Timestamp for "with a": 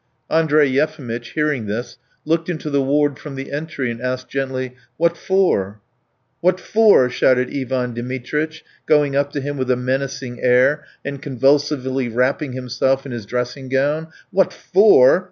9.57-9.75